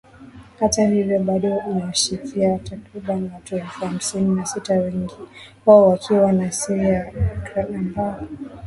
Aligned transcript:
Hata 0.59 0.87
hivyo 0.87 1.19
bado 1.23 1.61
inawashikilia 1.71 2.59
takribani 2.59 3.31
watu 3.35 3.55
elfu 3.55 3.85
hamsini 3.85 4.35
na 4.35 4.45
sita 4.45 4.73
wengi 4.73 5.15
wao 5.65 5.89
wakiwa 5.89 6.21
wa 6.21 6.51
Syria 6.51 7.03
na 7.03 7.11
wa 7.11 7.11
Iraq, 7.11 7.57
ambao 7.67 8.27